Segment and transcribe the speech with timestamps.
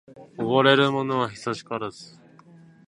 [0.39, 2.17] おごれるものは久しからず